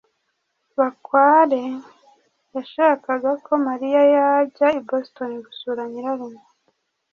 [0.77, 1.63] bakware
[2.55, 6.41] yashakaga ko mariya yajya i boston gusura nyirarume